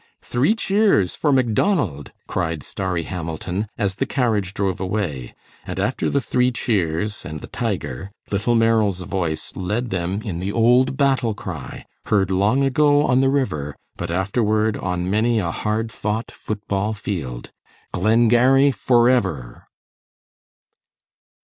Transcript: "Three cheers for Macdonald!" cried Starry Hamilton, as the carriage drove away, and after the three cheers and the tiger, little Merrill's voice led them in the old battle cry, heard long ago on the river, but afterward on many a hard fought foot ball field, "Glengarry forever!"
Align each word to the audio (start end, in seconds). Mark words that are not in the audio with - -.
"Three 0.23 0.55
cheers 0.55 1.15
for 1.15 1.31
Macdonald!" 1.31 2.11
cried 2.25 2.63
Starry 2.63 3.03
Hamilton, 3.03 3.67
as 3.77 3.97
the 3.97 4.07
carriage 4.07 4.55
drove 4.55 4.81
away, 4.81 5.35
and 5.63 5.79
after 5.79 6.09
the 6.09 6.19
three 6.19 6.51
cheers 6.51 7.23
and 7.23 7.39
the 7.39 7.45
tiger, 7.45 8.09
little 8.31 8.55
Merrill's 8.55 9.01
voice 9.01 9.53
led 9.55 9.91
them 9.91 10.23
in 10.23 10.39
the 10.39 10.51
old 10.51 10.97
battle 10.97 11.35
cry, 11.35 11.85
heard 12.07 12.31
long 12.31 12.63
ago 12.63 13.05
on 13.05 13.19
the 13.19 13.29
river, 13.29 13.75
but 13.95 14.09
afterward 14.09 14.75
on 14.75 15.07
many 15.07 15.37
a 15.37 15.51
hard 15.51 15.91
fought 15.91 16.31
foot 16.31 16.67
ball 16.67 16.95
field, 16.95 17.51
"Glengarry 17.91 18.71
forever!" 18.71 19.67